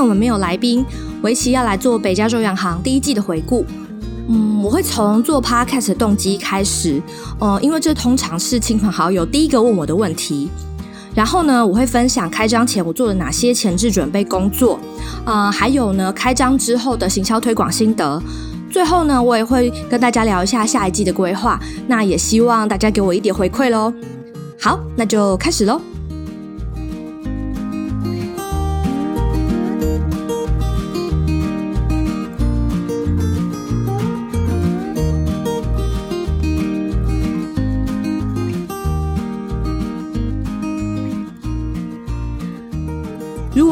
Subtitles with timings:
[0.00, 0.84] 天我们没有来宾，
[1.20, 3.66] 薇琪要来做北加州洋行第一季的回顾。
[4.28, 7.02] 嗯，我会从做 Podcast 的动机开始，
[7.38, 10.48] 呃，因为这通常是亲朋好友第一个问我的问题。
[11.14, 14.78] 然后呢，我会分享开张前我做了哪些前置准备工作，
[15.26, 18.22] 呃，还有呢，开张之后的行销推广心得。
[18.70, 21.60] 最后呢，我也会跟大家聊一下下一季的规划。
[21.88, 23.92] 那也希望大家给我一点回馈喽。
[24.58, 25.78] 好，那就开始喽。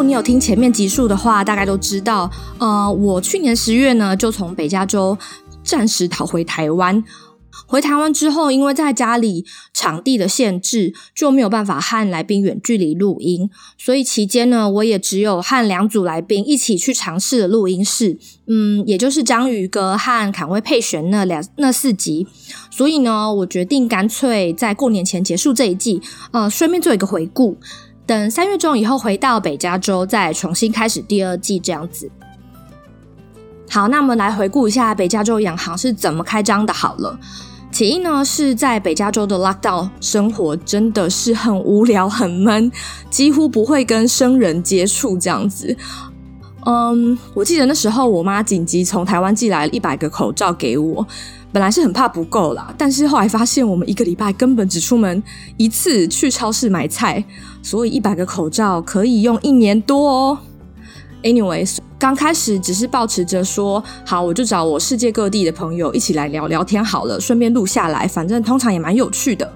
[0.08, 5.18] 你有听前面集数的话，大概都知道，呃，我去年十月呢就从北加州
[5.62, 7.04] 暂时逃回台湾。
[7.66, 22.26] 回台湾之后，因为在家里场地的限制，就没有办法和来宾远距离录音，所以期间呢，我也只有和两组来宾一起去尝试了录音室，嗯，也就是章鱼哥和坎威佩璇那两那四集。
[22.70, 27.58] 所以呢，我决定干脆在过年前结束这一季，呃，顺便做一个回顾。
[28.08, 32.10] 等三月中以后回到北加州，再重新开始第二季这样子。
[33.68, 36.72] 好，那我们来回顾一下北加州洋行是怎么开张的。
[36.72, 37.20] 好了，
[37.70, 42.72] 起因呢是在北加州的 lockdown 生活真的是很无聊、很闷，
[43.10, 45.76] 几乎不会跟生人接触这样子。
[46.70, 51.06] 嗯，我记得那时候我妈紧急从台湾寄来了一百个口罩给我。
[51.50, 55.22] 本来是很怕不够啦，但是后来发现我们一个礼拜根本只出门
[55.56, 57.24] 一次去超市买菜，
[57.62, 60.38] 所以一百个口罩可以用一年多哦。
[61.22, 69.50] Anyways，刚开始只是抱持着说好，我就找我世界各地的朋友一起来聊聊天好了，顺便录下来，反正通常也蛮有趣的。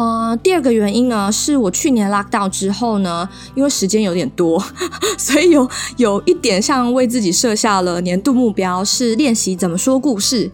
[0.00, 4.58] 呃，第二个原因呢，是我去年拉到之后呢，因为时间有点多，
[5.18, 5.68] 所以有
[5.98, 10.50] 有一点像为自己设下了年度目标，是练习怎么说故事。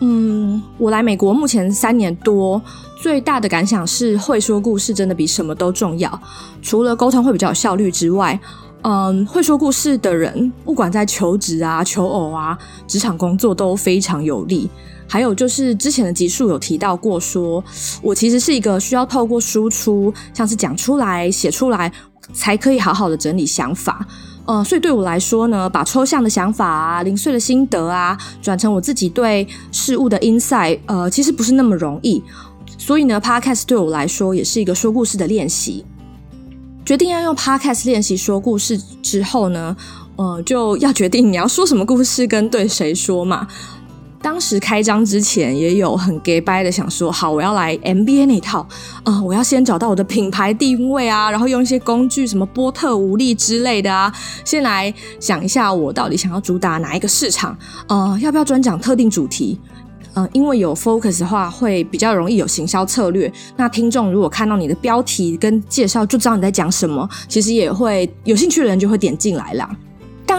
[0.00, 2.60] 嗯，我来美国目前三年多，
[3.00, 6.20] 最大的感想是会说故事真的比什么都重要。
[6.60, 8.40] 除了沟通会比较有效率之外，
[8.82, 12.58] 嗯，会说故事的人，不管在求职啊、求偶啊、
[12.88, 14.68] 职场工作都非常有利。
[15.10, 17.62] 还有就是之前的集数有提到过说，
[18.00, 21.92] 我其实是一个需要透过输出，像是讲出来、写出来，
[22.32, 24.06] 才可以好好的整理想法。
[24.46, 32.22] 呃，所以对我来说呢，把抽象的想法啊、零碎的心得啊，转成我自己对事物的 insight，呃，其实不是那么容易。
[32.78, 35.84] 所以呢，podcast 对我来说也是一个说故事的练习。
[36.84, 39.76] 决定要用 podcast 练习说故事之后呢，
[40.14, 43.48] 呃，就要决定你要说什么故事跟对谁说嘛。
[44.22, 48.66] 当时开张之前也有很假掰的想说，好，我要来 MBA 那套
[49.02, 54.12] 啊、我要先找到我的品牌定位啊，然后用一些工具，什么波特五力之类的啊，
[54.44, 57.56] 先来想一下我到底想要主打哪一个市场，
[57.88, 59.58] 呃，要不要专讲特定主题？
[60.12, 63.32] 呃，因为有 focus 的话，会比较容易有行销策略。
[63.56, 69.70] 那听众如果看到你的标题跟介绍，就知道你在讲什么，其实也会有兴趣的人就会点进来啦。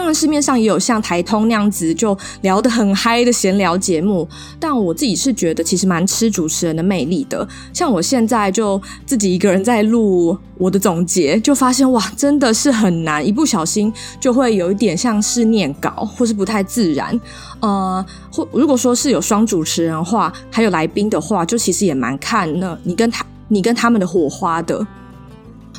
[0.02, 7.46] 当然，市面上也有像台通那样子就聊得很嗨的闲聊节目，但我自己是觉得其实蛮吃主持人的魅力的。
[7.72, 17.20] 像我现在就自己一个人在录我的总结，就发现哇，真的是很难，一不小心就会有一点像是念稿，或是不太自然。
[17.60, 24.84] 呃，或如果说是有双主持人的话，还有来宾的话，就其实也蛮看那你跟他，你跟他们的火花的。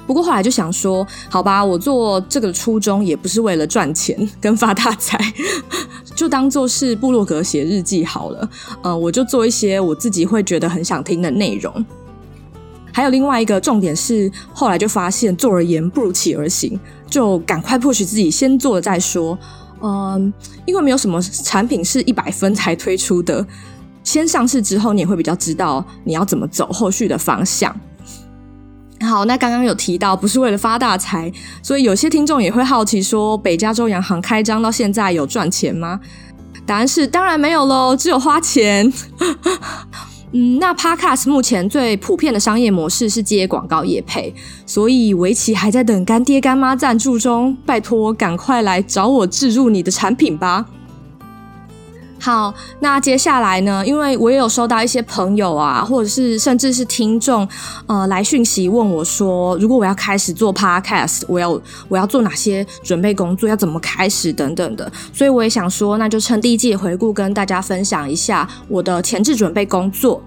[0.05, 5.17] 不过后来就想说，好吧，我做这个初衷也不是为了赚钱跟发大财，
[6.15, 8.49] 就当做是部落格写日记好了。
[8.81, 11.85] 呃，我就做一些我自己会觉得很想听的内容。
[12.91, 16.79] 还有另外一个重点是，后来就发现坐而言不如起而行，
[17.09, 19.37] 就赶快迫使自己先做了再说。
[19.81, 20.31] 嗯、
[20.65, 23.45] 因为没有什么产品是一百分才推出的，
[24.03, 27.75] 先上市之后，你也会比较知道你要怎么走后续的方向。
[29.03, 35.99] 好，那刚刚有提到不是为了发大财，所以有些听众也会好奇说，北加州洋行开张到现在有赚钱吗？
[36.65, 38.91] 答案是当然没有喽，只有花钱。
[40.35, 44.33] 嗯，那 Podcast 目前最普遍的商业模式是接广告业配，
[44.65, 50.65] 所以维琪还在等干爹干妈赞助中，拜托赶快来找我置入你的产品吧。
[52.23, 53.85] 好，那接下来呢？
[53.85, 57.45] 因为我也有收到一些朋友啊，或者是甚至是听众，
[57.85, 64.89] 呃，来讯息问我说，如果我要开始做 Podcast，我要我要做哪些准备工作，要怎么开始等等的。
[65.11, 70.23] 所以我也想说，那就趁第一季回顾，跟大家分享一下我的前置准备工作。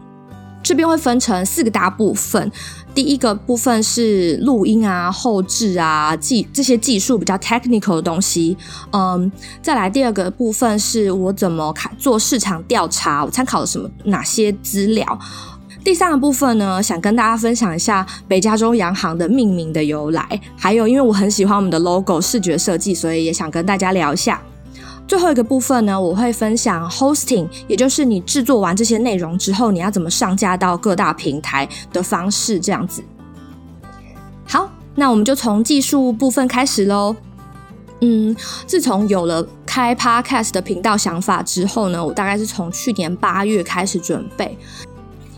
[0.62, 2.52] 这边会分成四个大部分，
[2.96, 8.56] 第一个部分是录音啊、后置啊、技这些技术比较 technical 的东西，
[8.90, 15.06] 嗯，再来第二个部分是我怎么看做市场调查，我参考了什么哪些资料，
[15.84, 24.40] 第三个部分呢，想跟大家分享一下北加州洋行的命名的由来，还有因为我很喜欢我们的 logo 视觉设计，所以也想跟大家聊一下。
[25.08, 33.03] 最后一个部分呢，我会分享 hosting，也就是你制作完这些内容之后，你要怎么上架到各大平台的方式，这样子。
[34.44, 37.14] 好，那我们就从技术部分开始喽。
[38.00, 38.37] 嗯，
[38.67, 44.59] 自从有了开 podcast 的频道想法之后呢，我大概是从去年八月开始准备。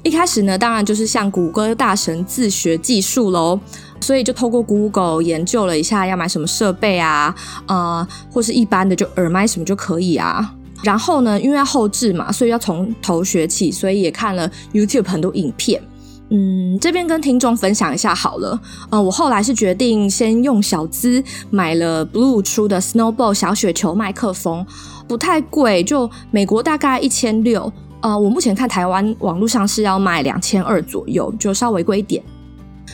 [0.02, 3.60] 一开始呢，当然就是向谷歌大神自学技术喽。
[4.00, 7.34] 所以就透过 Google 研究了一下要买什么设备啊，
[7.66, 10.54] 呃，或是一般的就耳麦什么就可以啊。
[10.82, 15.82] 然后呢，因为要后置嘛，所以要从头学起，所以也看了 YouTube 很多影片。
[16.30, 18.60] 嗯，这边跟听众分享一下好了。
[18.90, 24.64] 呃，我后来是决定先用小资买了 Blue 出的 Snowball 小雪球麦克风，
[25.08, 27.72] 不太贵，就美国大概一千六。
[28.00, 32.22] 呃，我目前看台湾网络上是要卖两千二左右，就稍微贵一点。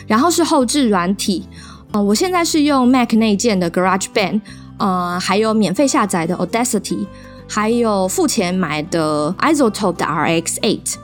[0.06, 1.46] 然后是后置软体，
[1.92, 4.40] 呃，我现在是用 Mac 内建的 GarageBand，
[4.78, 7.06] 呃，还有免费下载的 Audacity，
[7.48, 10.94] 还有付钱买的 Isotope 的 RX8。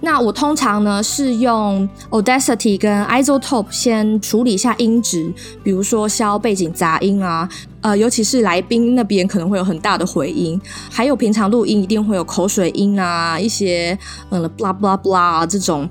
[0.00, 5.32] 那我通常呢是用 Audacity 跟 Isotope 先处理一下音质，
[5.62, 7.48] 比如说消背景杂音啊，
[7.80, 10.60] 呃，尤其是来宾那边可能会有很大的回音，
[10.90, 13.98] 还有平常录音一定会有口水音啊，一些
[14.28, 15.88] 嗯 blah blah blah 这种。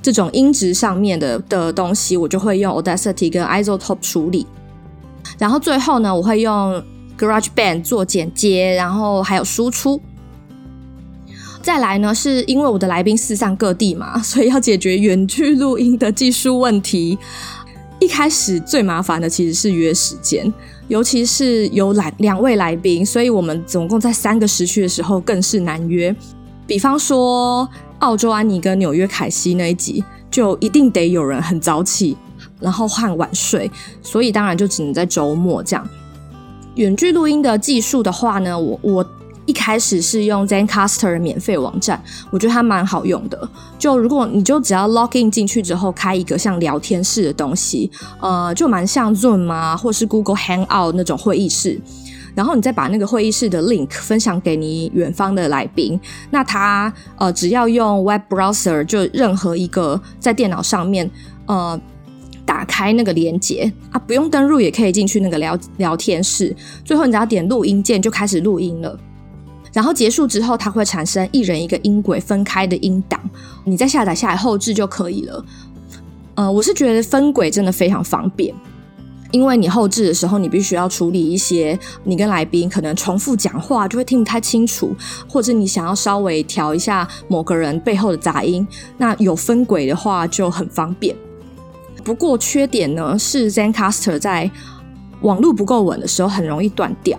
[0.00, 4.46] 这种音质上面的的东西，我就会用 Audacity 跟 iZotope 处理。
[5.38, 6.82] 然后最后呢，我会用
[7.18, 10.00] GarageBand 做剪接，然后还有输出。
[11.60, 17.18] 再来呢，是因为我的来宾四散各地嘛，所以要解决远距录音的技术问题。
[18.00, 20.50] 一开始最麻烦的其实是约时间，
[20.86, 26.14] 尤其是有两两位来宾，所以我们总共在三个时区的时候更是难约。
[26.66, 27.68] 比方说。
[28.00, 32.16] 澳洲安妮跟纽约凯西那一集，就一定得有人很早起，
[32.60, 33.70] 然后换晚睡，
[34.02, 35.86] 所以当然就只能在周末这样。
[36.76, 39.06] 远距录音的技术的话呢，我我
[39.46, 42.00] 一开始是用 Zencaster 免费网站，
[42.30, 43.48] 我觉得它蛮好用的。
[43.78, 47.90] 就如果你就只要 log in 进去之后，开一个像聊天室的东西，
[48.20, 51.80] 呃，就蛮像 Zoom 啊，或是 Google Hangout 那种会议室。
[52.38, 55.98] 然后你再把那个会议室的 link 分享给你远方的来宾，
[56.30, 61.10] 那他呃只要用 web browser 就任何一个在电脑上面
[61.46, 61.76] 呃
[62.46, 66.54] 打开那个连接啊，不用登入也可以进去那个聊聊天室。
[66.84, 68.96] 最后你只要点录音键就开始录音了。
[69.72, 73.20] 然后结束之后，它会产生一人一个音轨分开的音档，
[73.64, 75.44] 你再下载下来后置就可以了。
[76.36, 78.54] 呃，我是觉得分轨真的非常方便。
[79.30, 84.94] 因为你后置的时候，你必须要处理一些你跟来宾可能重复讲话，就会听不太清楚，
[85.28, 88.66] 或者你想要稍微调一下某个人背后的杂音，
[88.96, 91.14] 那有分轨的话就很方便。
[92.02, 94.50] 不过缺点呢是，Zencaster 在
[95.20, 97.18] 网络不够稳的时候很容易断掉。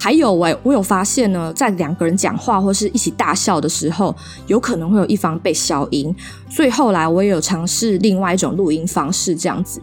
[0.00, 4.14] 还有我我有发现呢，在两个人讲话或是一起大笑的时候，
[4.46, 6.14] 有可能会有一方被消音，
[6.50, 9.80] 所以后来我也有尝试另外一种录音方式，这样子。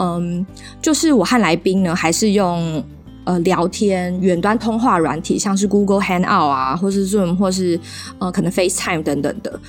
[0.00, 0.44] 嗯，
[0.80, 2.82] 就是我和来宾呢，还是用
[3.24, 7.78] 呃聊天远端通话软体，像是 Google Hangout 啊，或是 Zoom，或是
[8.18, 9.60] 呃可能 FaceTime 等等的。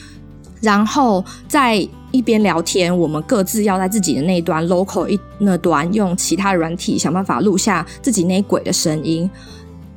[0.62, 9.30] 然后在一边聊天，我们各自要在自己的那一端 local 一那端用其他软体想办法录下自己那轨的声音。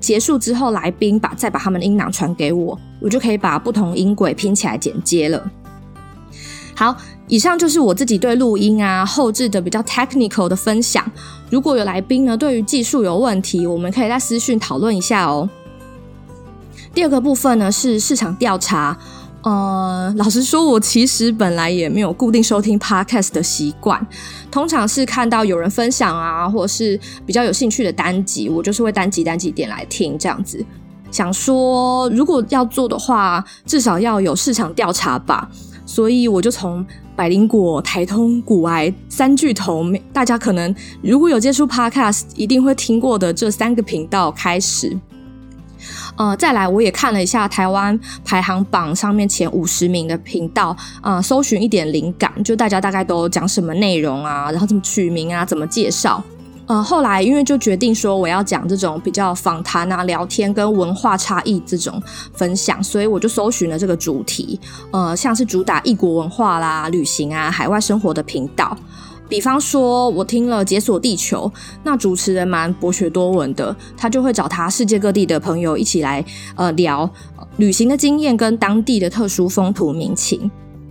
[0.01, 5.51] 结束之后，来宾把再把他们的音档传给我，我就可以把不同音轨拼起来剪接了。
[6.75, 6.97] 好，
[7.29, 11.05] 以上就是我自己对录音啊后置的比较 technical 的分享。
[11.51, 15.49] 如果有来宾呢，对于技术有问题，我们可以在私讯讨论一下哦。
[16.93, 18.99] 第二个部分呢是市场调查。
[19.43, 24.05] 呃，老实说，我其实本来也没有固定收听 podcast 的习惯，
[24.51, 30.65] 通常是看到有人分享啊，或是比较有兴趣的单集，我就是会单集单集点来听这样子。
[31.11, 35.49] 想说如果要做的话，至少要有市场调查吧。
[35.87, 44.99] 所以我就从百灵果、台通、股癌三巨头，大家可能如果有接触 Podcast，一定会听过的这三个频道开始。
[46.17, 56.23] 呃，再来我也看了一下台湾排行榜上面前五十名的频道，呃，搜寻一点灵感，就大家大概都讲什么内容啊，然后怎么取名啊，怎么介绍。
[56.67, 62.03] 呃，后来因为就决定说我要讲这种比较访谈啊、聊天跟文化差异这种
[62.33, 64.59] 分享，所以我就搜寻了这个主题。
[64.91, 68.77] 呃，像是主打异国文化啦、旅行啊、海外生活的频道。
[69.29, 71.51] 比方说，我听了《解锁地球》，
[71.83, 76.25] 那主持人蛮博学多闻的，他就会找他世界各地的朋友一起来
[76.57, 77.09] 呃聊
[77.57, 80.51] 旅行的经验跟当地的特殊风土民情。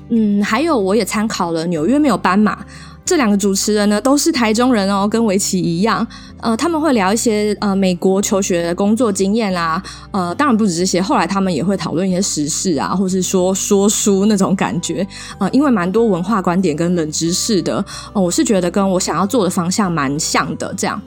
[0.10, 2.56] 嗯，还有我也参考了《纽约没有斑马》。
[3.06, 6.06] 这两个主持人呢，都是台中人哦，跟围棋一样。
[6.40, 9.82] 呃，他们会聊一些呃美国求学的工作经验啦。
[10.12, 15.06] 呃，当然不止这些，后来他们也会讨论一些时事啊，或是说说书那种感觉。
[15.38, 17.84] 呃，因为蛮多文化观点跟冷知识的，
[18.14, 21.02] 呃，我是觉得跟我想要做的方向蛮像的，这样。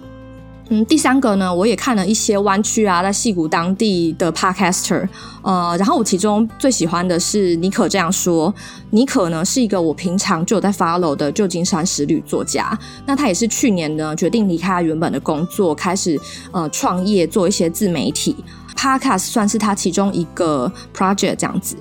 [0.69, 5.09] 嗯，第三个呢，我也看了一些湾区啊，在矽谷当地的 podcaster，
[5.43, 8.53] 呃，然后我其中最喜欢的是尼可这样说。
[8.91, 16.21] 尼可呢是一个我平常就有在 follow 的旧金山食旅作家，那他也是去年呢决定离开原本的工作，开始
[16.51, 18.35] 呃创业做一些自媒体
[18.77, 21.77] podcast，算是他其中一个 project 这样子。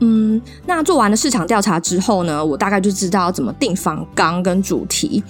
[0.00, 5.22] 嗯，那做完了市场调查之后呢，我大概就知道怎么定访纲跟主题。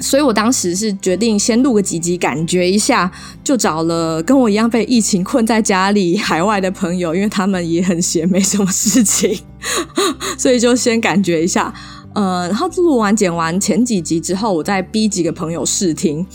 [0.00, 3.10] 所以我当时是决定先录个几集，感觉一下，
[3.42, 9.38] 就找了跟我一样被疫情困在家里海外的朋友，因为他们也很闲，没什么事情，
[10.36, 11.72] 所以就先感觉一下。
[12.14, 16.26] 呃，然后录完剪完前几集之后，我再逼几个朋友试听，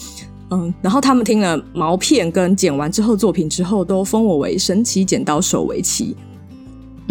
[0.49, 6.15] 嗯，然后他们听了毛片跟剪完之后作品之后，都封我为神奇剪刀手维琪。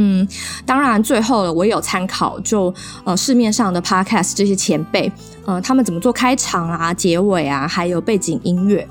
[0.03, 0.27] 嗯，
[0.65, 2.73] 当然，最后了，我也有参考，就
[3.05, 5.13] 呃市面上的 podcast 这些前辈，
[5.45, 8.89] 呃，他们怎么做开场啊、结尾啊，还有背景音乐。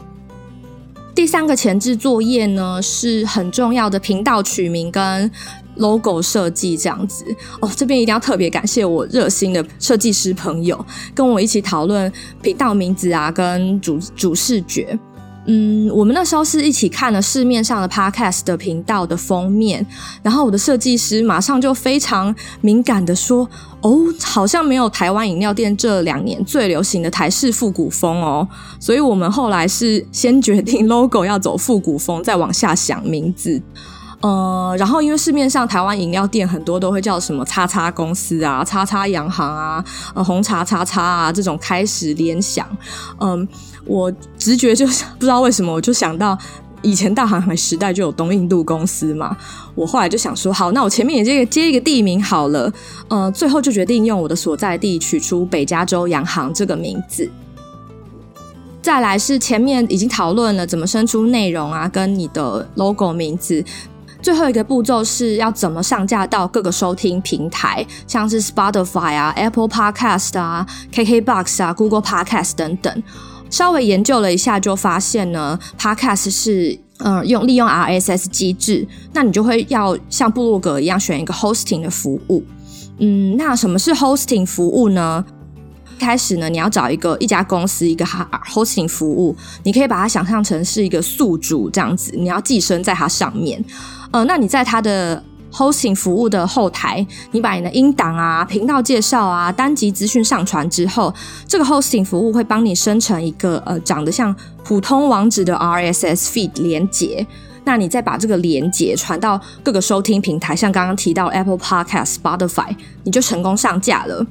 [1.15, 5.29] 第三个前置作业呢，是很重要的频道取名跟
[5.77, 7.25] logo 设计这样子。
[7.59, 10.85] 哦，这边一定要特别感谢我热心的设计师朋友，
[11.15, 12.11] 跟我一起讨论
[12.43, 14.97] 频道名字啊，跟主主视觉。
[15.51, 19.83] 嗯，我们那时候是一起看了市面上的 podcast 的频道的封面，
[20.21, 23.49] 然后我的设计师马上就非常敏感的说
[23.81, 28.47] ：“哦，好像没有台湾饮料店这两年最流行的台式复古风哦。”
[28.79, 33.59] 所以我们后来是先决定 logo 要走复古风，再往下想名字。
[34.21, 42.67] 呃，然后因为市面上台湾饮料店很多都会叫什么叉叉公司啊、叉叉洋行啊、呃、红茶叉叉啊这种开始联想，
[43.21, 43.47] 嗯、
[43.85, 46.37] 我直觉就是不知道为什么，我就想到
[46.81, 49.35] 以前大航海时代就有东印度公司嘛。
[49.75, 52.71] 我后来就想说，好，那我前面也接个接一个地名好了。
[53.07, 57.29] 呃，最后就决定用我的所在地取出北加州洋行这个名字。
[58.81, 63.63] 再来是前面已经讨论了怎么生出内容啊，跟你的 logo 名字。
[64.21, 73.03] 最后一个步骤是要怎么上架到各个收听平台，像是 Spotify 啊、Apple Podcast 啊、KKBox 啊、Google Podcast 等等。
[73.49, 82.43] 稍微研究了一下，就发现呢，Podcast 是嗯、呃、用利用 RSS 机制，那你就会要像部落格一样选一个 hosting 的服务。
[82.99, 85.25] 嗯，那什么是 hosting 服务呢？
[85.97, 93.61] 开始呢，你要找一个一家公司一个 hosting 服务，你可以把它想象成是一个宿主这样子，你要寄生在它上面。
[94.11, 101.13] 呃，那你在它的 hosting 服务的后台，你把你的音档啊、频道介绍啊、单集资讯上传之后，
[101.47, 107.25] 这个 hosting 服务会帮你生成一个呃长得像普通网址的 RSS feed 连接。
[107.65, 114.25] 那你再把这个连接传到各个收听平台，像刚刚提到 Apple Podcast、Spotify，你就成功上架了。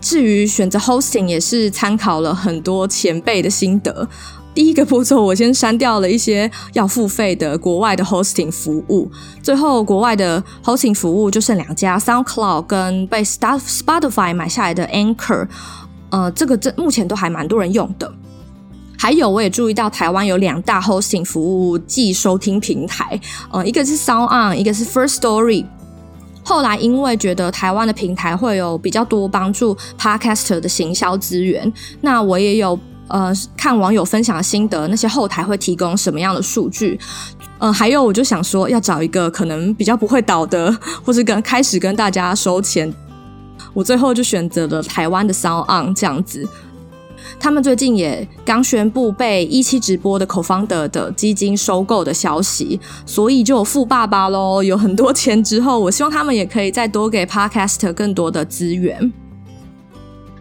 [0.00, 4.08] 至于选择 hosting，也是参考了很多前辈的心得。
[4.54, 9.10] 第一个步骤，我先删掉了一些要付费的国外的 hosting 服务，
[9.42, 15.48] 最后国外的 hosting 服务就剩两家，SoundCloud 跟被 Star Spotify 买下来的 Anchor，
[16.10, 18.12] 呃，这个这目前都还蛮多人用的。
[18.98, 23.18] 还有，我也注意到台湾有两大 hosting 服务即收听平台，
[23.50, 25.64] 呃，一个是 SoundOn，一个是 Firstory。
[26.44, 32.78] 后来因为觉得台湾的平台会有比较多帮助 Podcaster 的行销资源，那我也有。
[33.12, 36.98] 呃，看网友分享的心得，那些后台会提供什么样的数据？
[37.58, 42.92] 呃，还有我就想说，要找一个可能比较不会倒的， 或是跟开始跟大家收钱。
[43.74, 46.48] 我最后就选择了台湾的 SoundOn 这样子。
[47.38, 59.12] 他们最近也刚宣布被一期直播的 co-founder 的基金收购的消息，所以就有富爸爸喽，有很多钱之后，我希望他们也可以再多给 Podcast 更多的资源。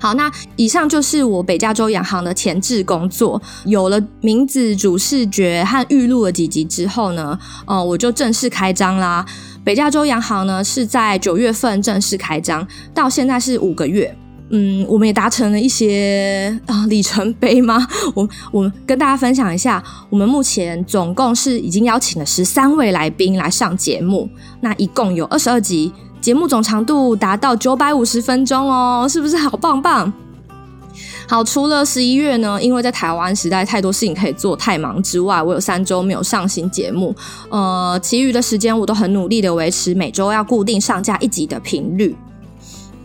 [0.02, 3.40] 好，那以上就是我北加州洋行的前置工作。
[3.66, 9.24] 有了名字、主视觉和预录了几集之后呢，呃，我就正式开张啦。
[9.64, 14.18] 北加州洋行呢是在九月份正式开张，到现在是五个月。
[14.50, 17.88] 嗯，我们也达成了一些啊里程碑吗？
[18.16, 24.28] 我我跟大家分享一下，我们目前总共是已经邀请了十三位来宾来上节目，
[24.62, 25.94] 那一共有二十二集。
[26.22, 30.14] 节目总长度达到九百五十分钟哦，是不是好棒棒？
[31.28, 37.16] 好，除了十一月呢，因为在台湾实在太多事情可以做，太忙之外，我有三周没有上新节目。
[37.50, 42.16] 呃，其余的时间我都很努力的维持每周要固定上架一集的频率。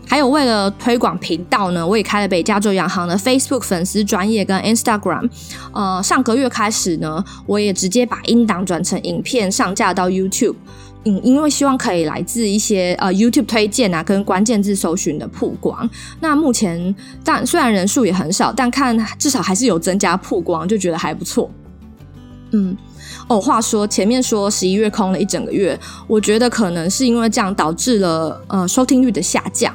[0.09, 5.29] 还有为了推广频道呢，我也开了北加州洋行的 Facebook 粉丝专业跟 Instagram。
[5.73, 10.55] 呃，上个月开始呢，我也直接把音档转成影片上架到 YouTube。
[11.07, 15.89] 嗯，因为希望可以来自一些呃 YouTube 推荐啊，跟关键字搜寻的曝光。
[16.19, 21.49] 那目前但虽然人数也很少，但看至少还是有增加曝光，就觉得还不错。
[22.51, 22.75] 嗯，
[23.27, 29.73] 哦，话说前面说十一月空了一整个月，我觉得可能是因为这样导致了呃收听率的下降。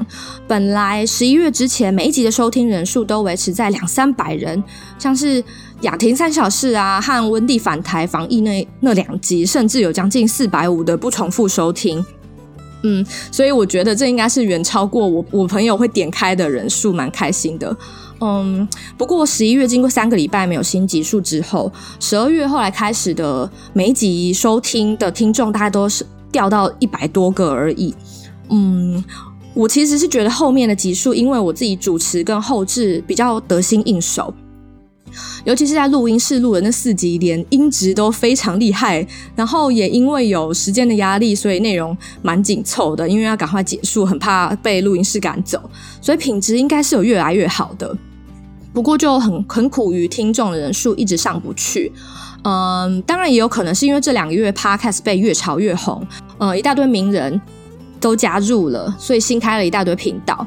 [0.48, 4.62] 本来十一月之前每一集的收听人数都维持在两三百人，
[4.98, 5.42] 像是。
[5.82, 12.06] 雅婷三小事啊，和温蒂返台防疫那那两集，甚至有将近四百五的不重复收听，
[12.84, 17.76] 嗯，所以我觉得这应该是远超过我我朋友会点开的人数，蛮开心的，
[18.22, 18.66] 嗯。
[18.96, 27.94] 不过十一月经过三个礼拜没有新集数之后，十二月后来开始的每一集收听的听众大概都是掉到一百多个而已，
[28.48, 29.04] 嗯，
[29.52, 34.32] 我其实是觉得后面的集数，因为我自己主持跟后制比较得心应手。
[35.44, 39.06] 尤其是在录音室录的那四集，连音质都非常厉害。
[39.36, 45.60] 然后也因为有时间的压力，所以内容蛮紧凑的，因为要赶快结束，很怕被录音室赶走，
[46.00, 47.94] 所以品质应该是有越来越好的。
[48.72, 51.92] 不过就很很苦于听众的人数一直上不去。
[52.44, 56.04] 嗯，当然也有可能是因为这两个月 Podcast 被越炒越红，
[56.38, 57.40] 嗯，一大堆名人
[58.00, 60.46] 都加入了，所以新开了一大堆频道。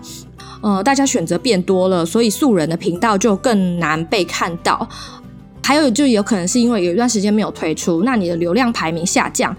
[0.62, 4.88] 呃，大家选择变多了，所以素人的频道就更难被看到。
[5.64, 9.56] 还有，就有可能是因为有一段时间没有推出，那你的流量排名下降。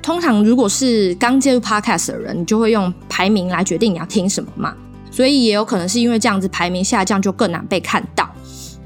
[0.00, 4.74] 通常如果是刚接入 Podcast 的人，你就会用排名来决定你要听什么嘛。
[5.14, 8.28] 所以也有可能是因为这样子排名下降，就更难被看到。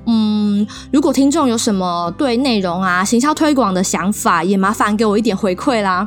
[0.04, 6.06] 嗯，如果听众有什么对内容啊、行销推广的想法，也麻烦给我一点回馈啦。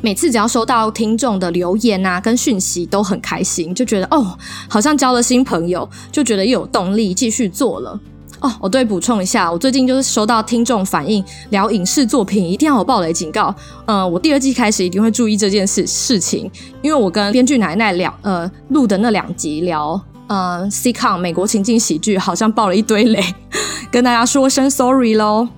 [0.00, 4.38] 每次只要收到听众的留言啊，跟讯息都很开心，就觉得哦，
[4.68, 8.00] 好像交了新朋友，就觉得又有动力继续做了。
[8.44, 13.54] 哦，我对补充一下，我最近就是收到听众反映，聊影视作品一定要有暴雷警告。
[13.86, 16.50] 呃，我第二季开始一定会注意这件事事情，
[16.82, 23.24] 因为我跟编剧奶奶聊，呃，录的那两集聊，呃，sitcom 美国情境喜剧，好像爆了一堆雷，
[23.90, 25.48] 跟大家说声 sorry 喽。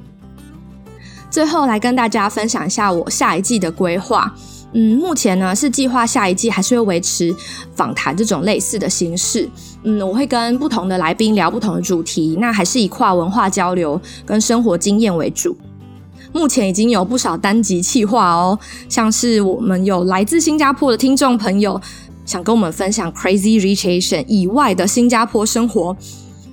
[1.28, 4.32] 最后来跟大家分享一下我下一季的规划。
[4.72, 7.34] 嗯，目前呢是计划下一季还是会维持
[7.74, 9.48] 访谈这种类似的形式。
[9.84, 15.56] 嗯，我会跟不同的来宾聊不同的主题，那还是以跨文化交流跟生活经验为主。
[16.32, 21.80] 目前已经有不少单集企划哦，像是我们有来自新加坡的听众朋友
[22.26, 25.96] 想跟我们分享 Crazy Rich Asian 以外的新加坡生活。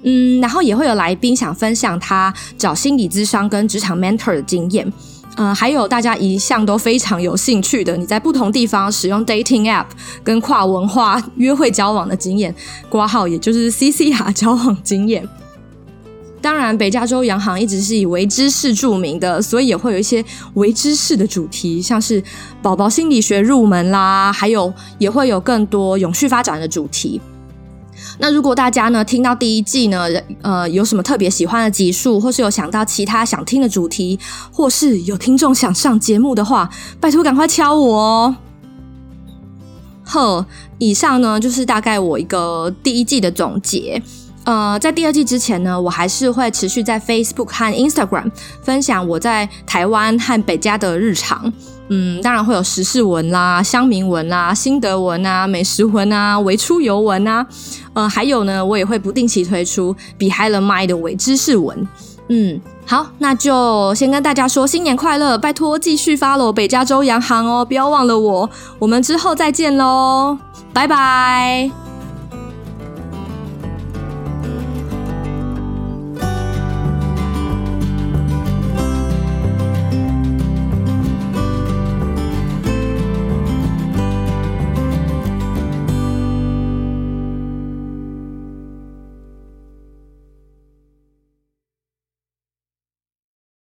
[0.04, 4.92] 嗯，然后也会有来宾想分享他找心理咨商跟职场 mentor 的经验，
[5.36, 9.86] 嗯、呃，还有大家一向都非常有兴趣的，你在不同地方使用 dating app
[10.24, 12.54] 跟跨文化约会交往的经验，
[12.90, 15.28] 括号也就是 CCR 交往经验。
[16.40, 20.24] 当然，北加州洋行一直是以微知识著名的，所以也会有一些
[20.56, 22.22] 微知识的主题，像是
[22.62, 27.22] 宝宝心理学入门啦，还有也会有更多永续发展的主题。
[28.20, 30.08] 那如果大家呢听到第一季呢，
[30.42, 34.20] 呃，有什么特别喜欢的集数，或是有想到其他想听的主题，
[34.52, 38.36] 或是有听众想上节目的话，拜托赶快敲我哦。
[40.06, 40.46] 呵，
[40.78, 44.02] 以上呢就是大概我一个第一季的总结。
[44.44, 48.30] 呃，在第二季之前呢，我还是会持续在 Facebook 和 Instagram
[48.62, 51.52] 分享我在台湾和北加的日常。
[51.90, 57.46] 嗯，当然会有时事文啦、乡民文啦、心得文啊、美食文啊、微出游文啊。
[57.94, 61.88] 呃，还有呢，我也会不定期推出 Behind Mic 的伪知识文。
[62.30, 68.50] 嗯，好，那就先跟大家说新年快乐，拜托继续发喽北加州洋行哦，不要忘了我。
[68.80, 70.38] 我们之后再见喽，
[70.72, 71.83] 拜拜。